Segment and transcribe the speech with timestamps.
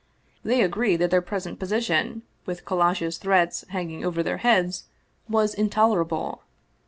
[0.41, 4.85] They agreed that their present position, with Kal lash's threats hanging over their heads,
[5.29, 6.41] was intolerable.